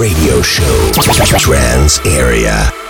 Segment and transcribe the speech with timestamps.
[0.00, 0.90] radio show.
[1.36, 2.89] Trance Area.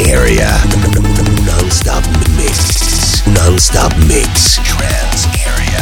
[0.00, 0.48] Area.
[1.44, 2.04] Non-stop
[2.36, 3.22] mix.
[3.26, 4.58] Non-stop mix.
[5.46, 5.73] Area.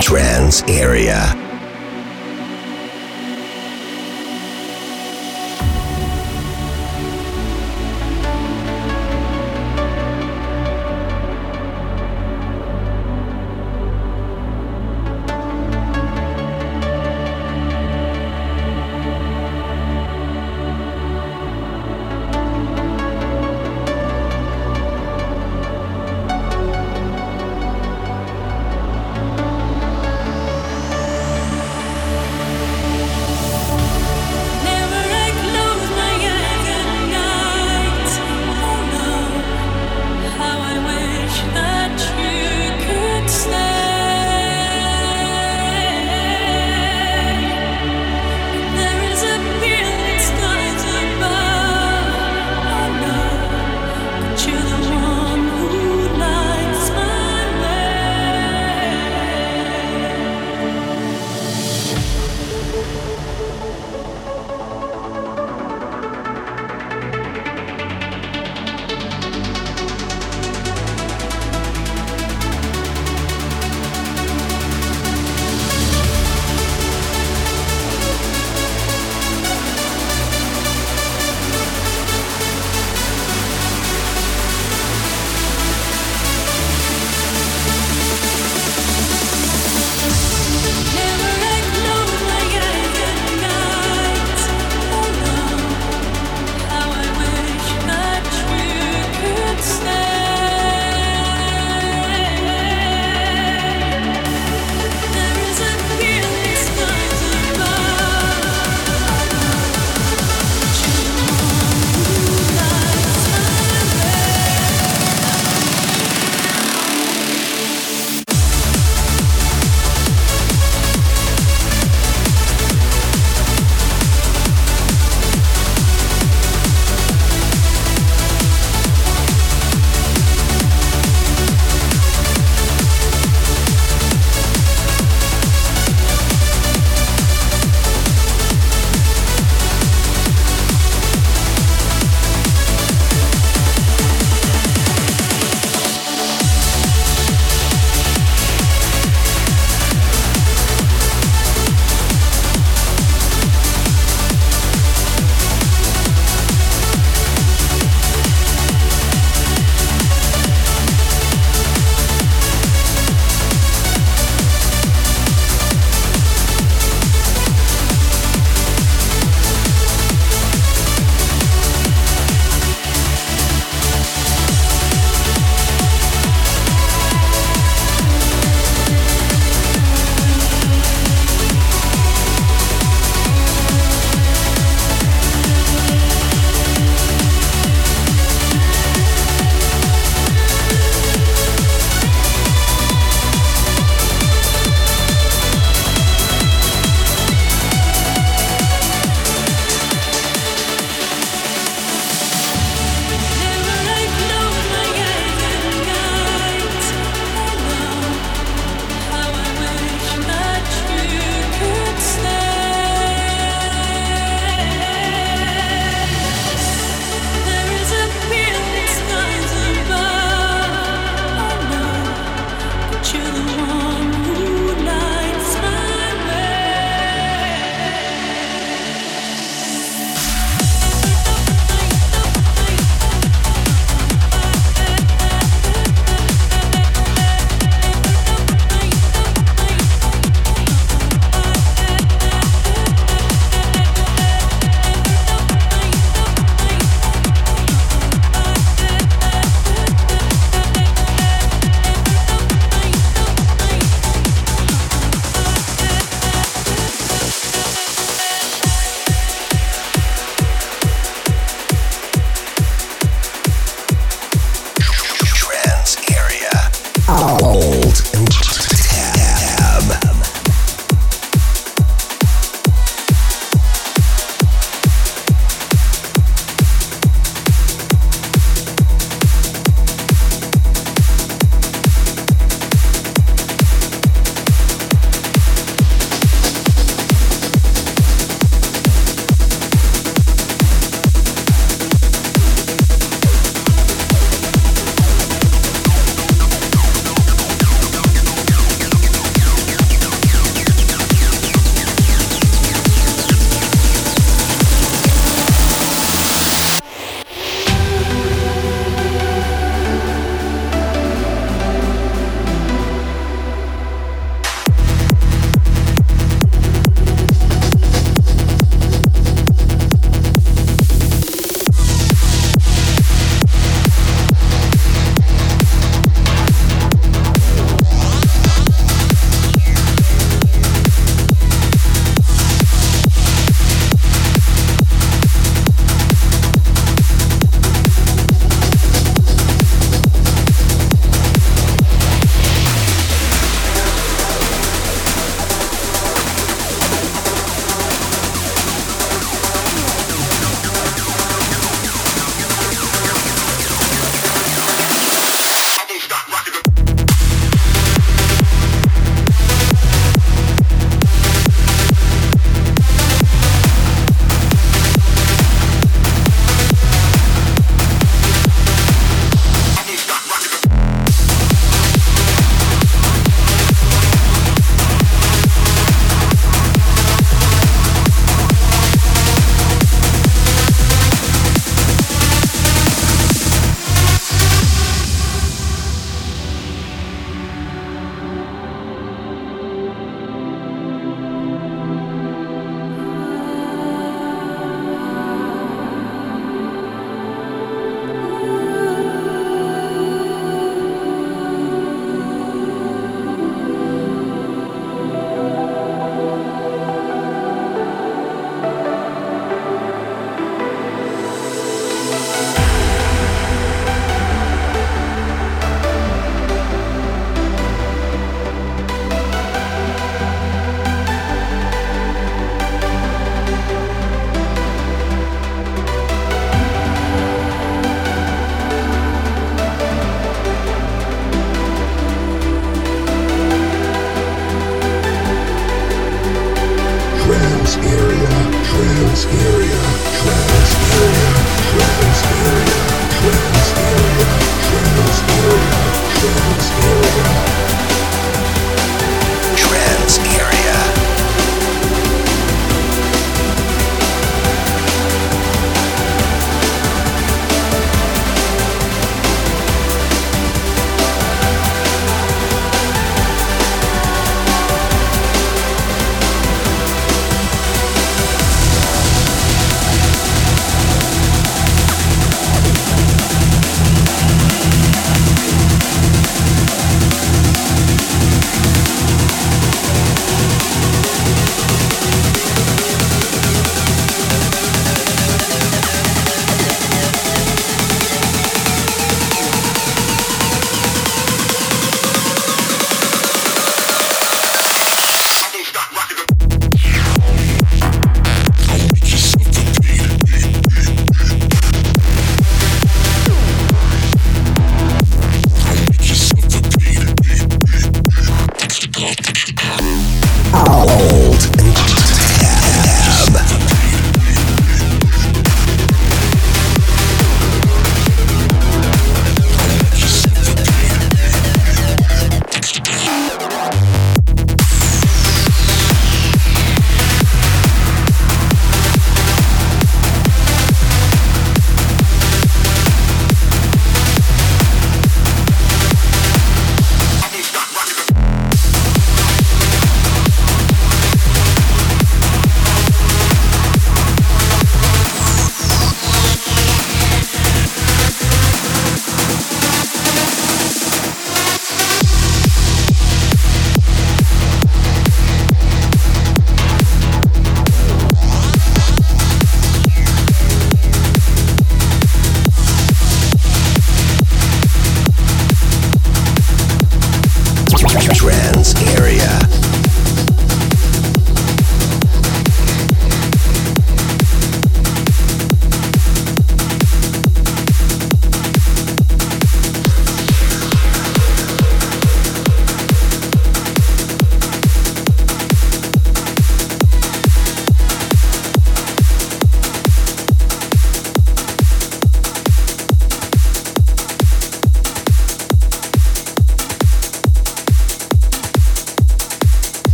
[0.00, 1.31] Trance Area.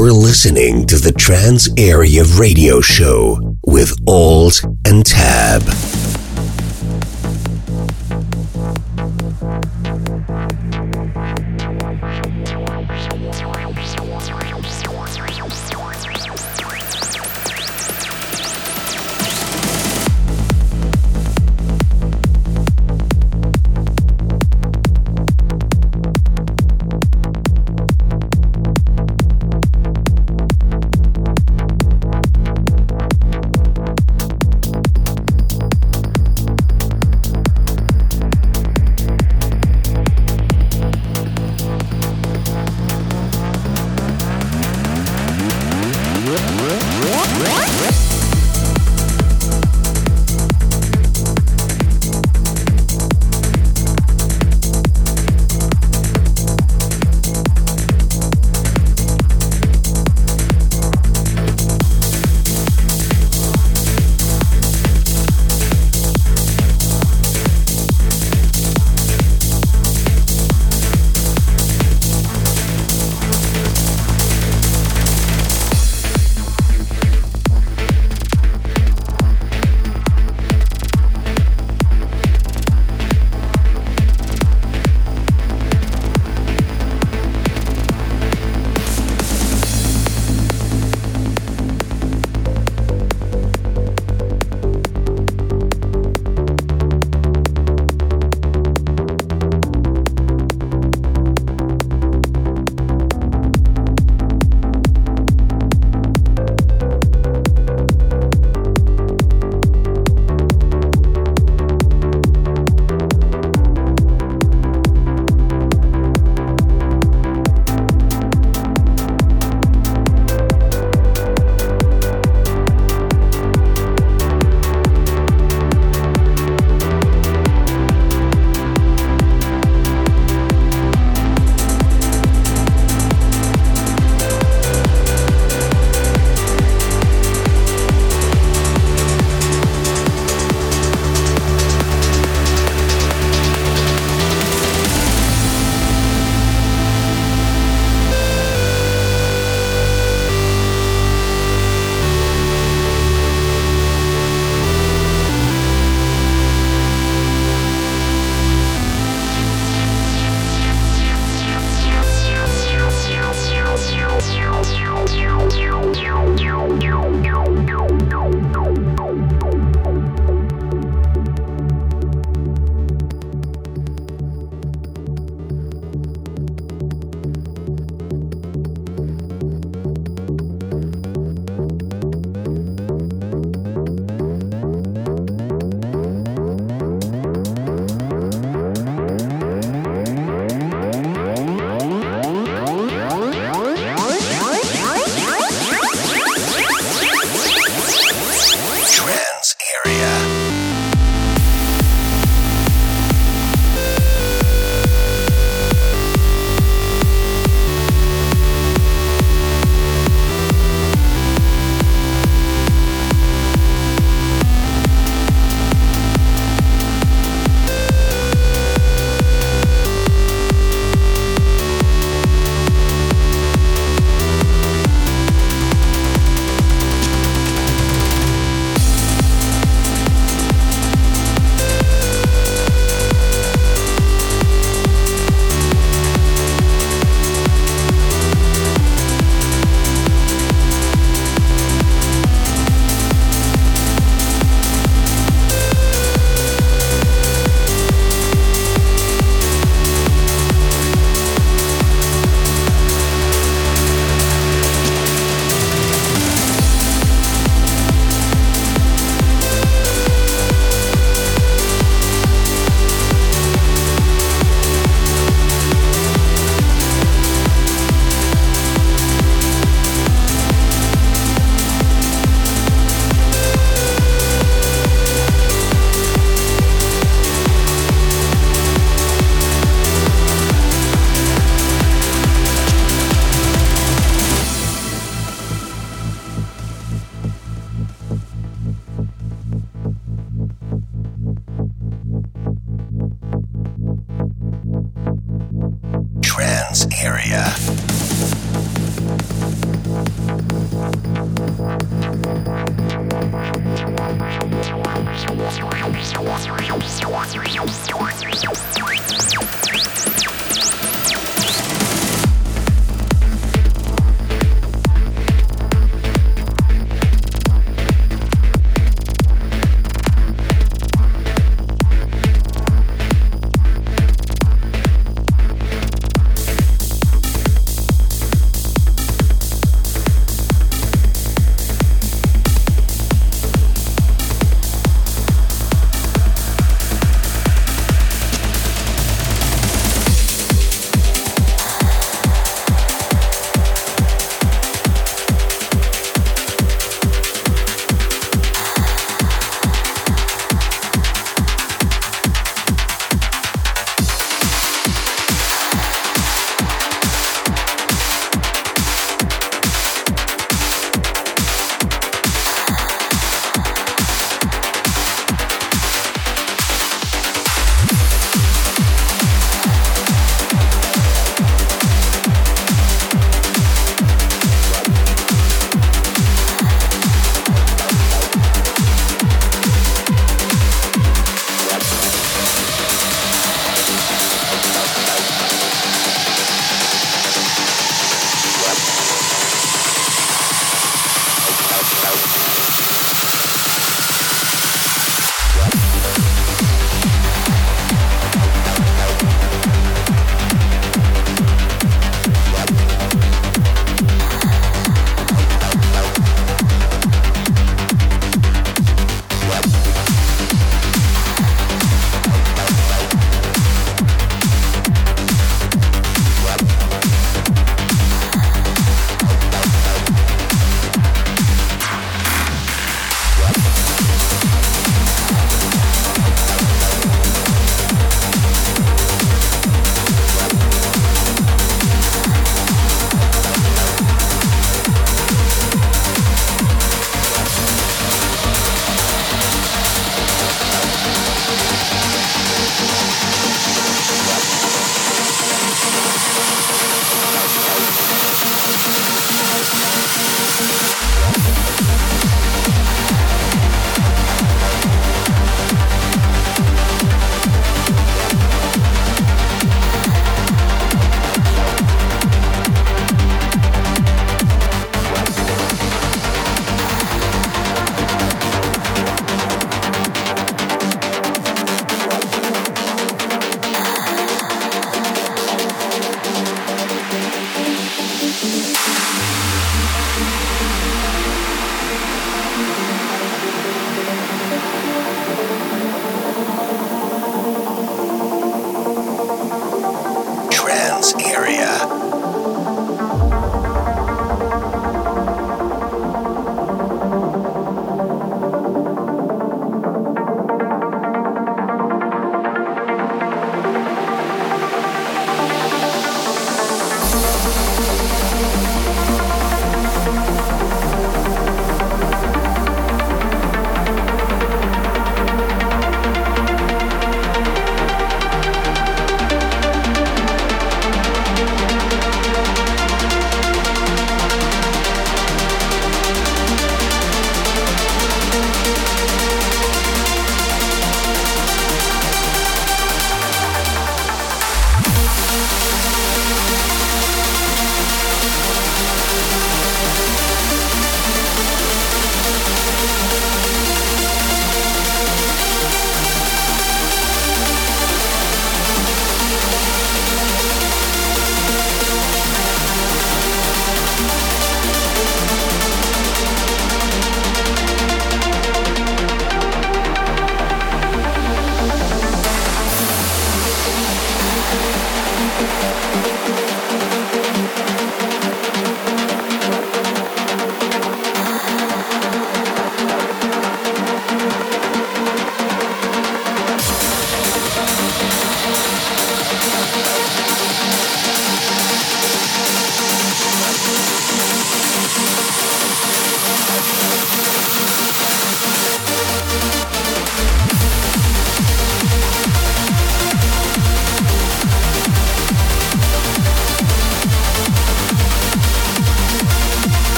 [0.00, 5.60] You're listening to the Trance Area Radio Show with Alt and Tab.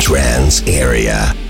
[0.00, 1.43] Trance area.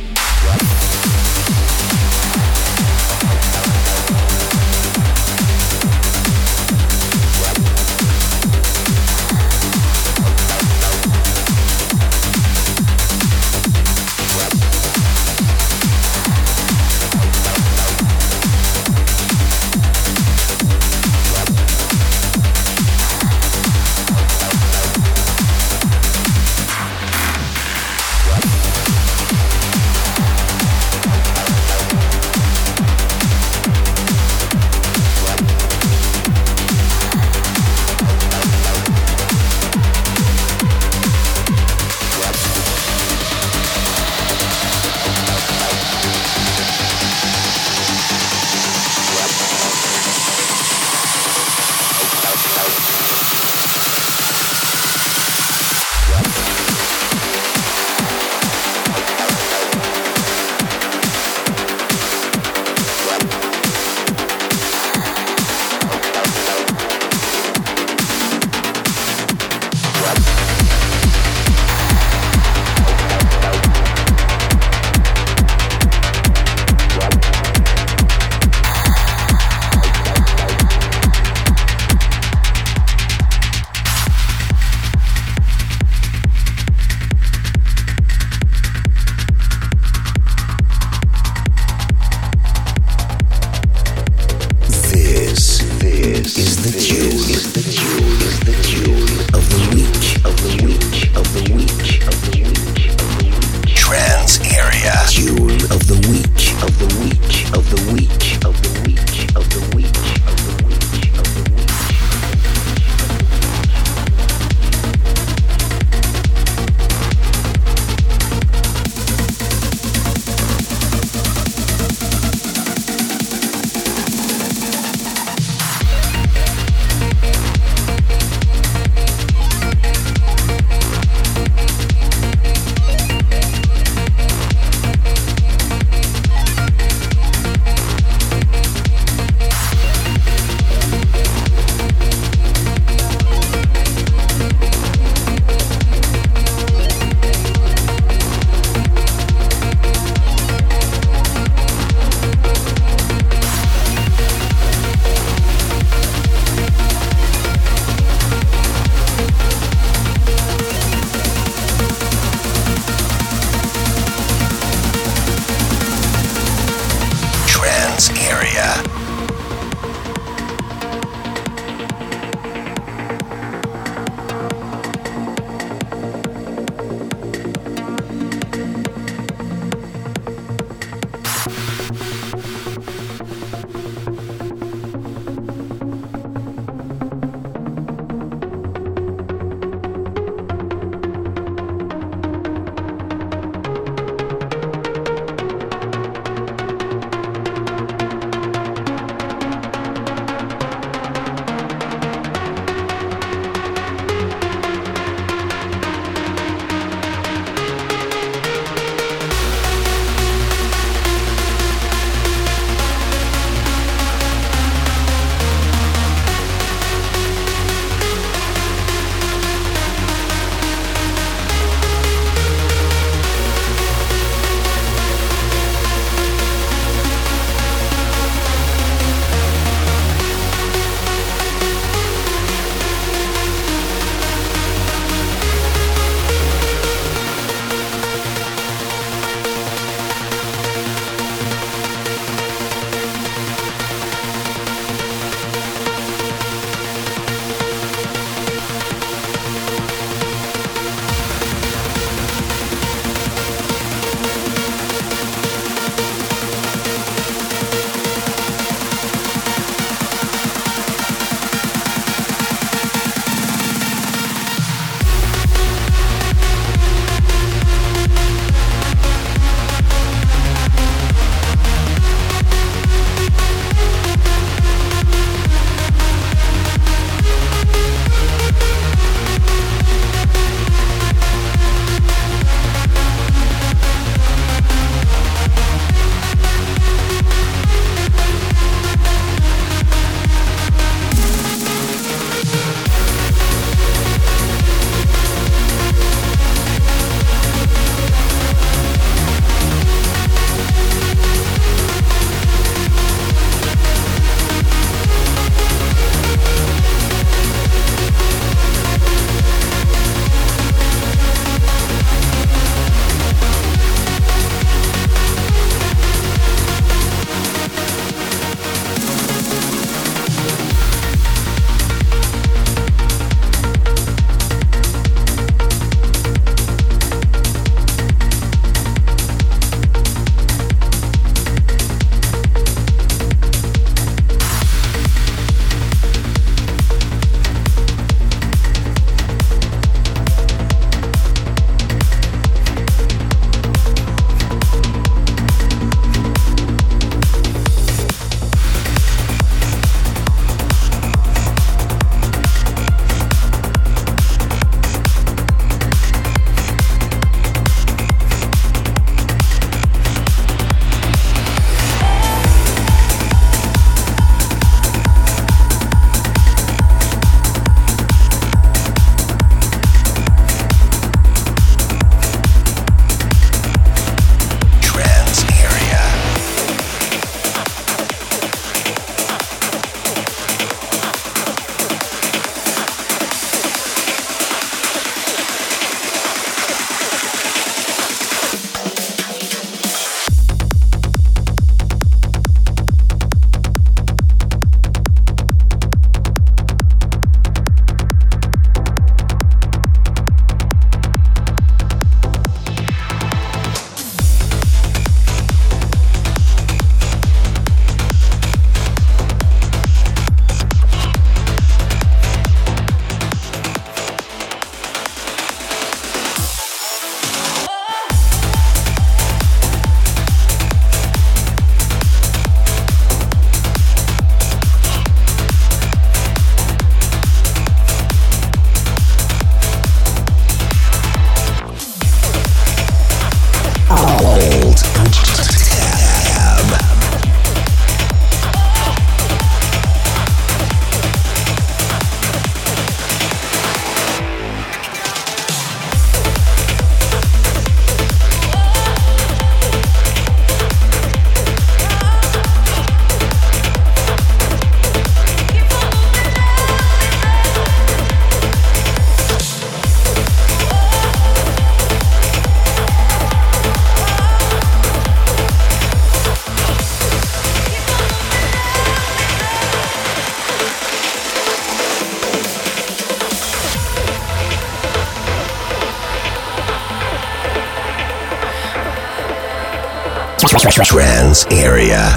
[480.56, 482.14] Trance area.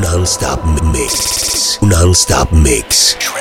[0.00, 0.60] Non-stop
[0.92, 1.78] mix.
[1.82, 3.37] Non-stop mix.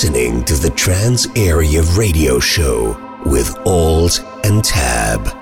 [0.00, 2.96] Listening to the Trance Area Radio Show
[3.26, 5.37] with Alt and Tab.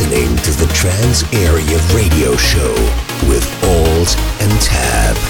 [0.00, 2.72] Listening to the Trance Area Radio Show
[3.28, 5.29] with Alt and Tab.